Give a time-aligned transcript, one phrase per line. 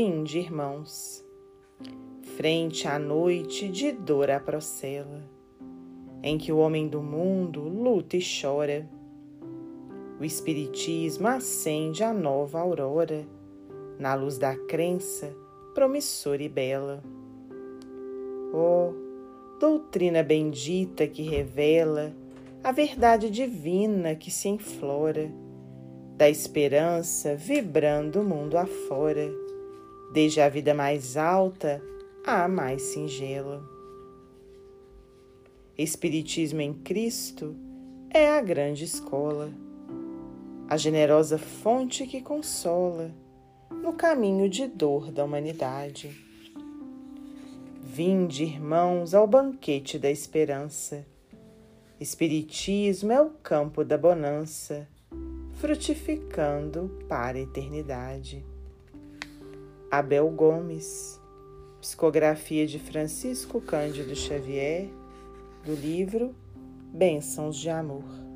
[0.00, 1.26] Vinde, irmãos,
[2.36, 5.28] frente à noite de dor à procela,
[6.22, 8.88] em que o homem do mundo luta e chora.
[10.20, 13.26] O Espiritismo acende a nova aurora,
[13.98, 15.34] na luz da crença
[15.74, 17.02] promissora e bela.
[18.54, 18.92] Oh,
[19.58, 22.14] doutrina bendita que revela
[22.62, 25.28] a verdade divina que se enflora,
[26.16, 29.48] da esperança vibrando o mundo afora
[30.12, 31.82] desde a vida mais alta
[32.24, 33.62] à mais singela.
[35.76, 37.54] Espiritismo em Cristo
[38.10, 39.52] é a grande escola,
[40.68, 43.12] a generosa fonte que consola
[43.70, 46.10] no caminho de dor da humanidade.
[47.82, 51.06] Vinde, irmãos, ao banquete da esperança.
[52.00, 54.86] Espiritismo é o campo da bonança,
[55.54, 58.44] frutificando para a eternidade.
[59.90, 61.18] Abel Gomes,
[61.80, 64.90] psicografia de Francisco Cândido Xavier,
[65.64, 66.34] do livro
[66.92, 68.27] Bênçãos de Amor.